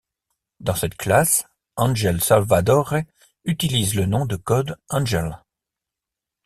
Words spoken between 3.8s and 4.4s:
le nom de